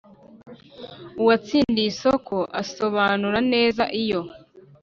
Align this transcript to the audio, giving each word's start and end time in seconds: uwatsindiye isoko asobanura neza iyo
uwatsindiye 1.21 1.87
isoko 1.93 2.35
asobanura 2.61 3.39
neza 3.53 3.83
iyo 4.01 4.21